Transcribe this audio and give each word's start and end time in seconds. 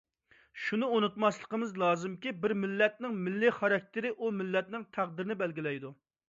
شۇنى 0.67 0.87
ئۇنتۇماسلىقىمىز 0.93 1.75
لازىمكى، 1.83 2.33
بىر 2.45 2.55
مىللەتنىڭ 2.61 3.13
مىللىي 3.27 3.53
خاراكتېرى 3.59 4.13
ئۇ 4.17 4.33
مىللەتنىڭ 4.41 4.89
تەقدىرىنى 4.99 5.39
بەلگىلەيدۇ. 5.45 5.95